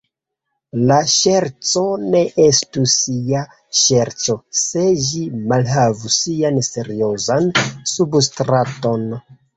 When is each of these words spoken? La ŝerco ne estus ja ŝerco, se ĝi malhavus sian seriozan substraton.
La 0.91 0.95
ŝerco 1.15 1.81
ne 2.15 2.21
estus 2.45 2.95
ja 3.31 3.43
ŝerco, 3.81 4.37
se 4.63 4.87
ĝi 5.09 5.21
malhavus 5.53 6.19
sian 6.25 6.59
seriozan 6.71 7.51
substraton. 7.95 9.07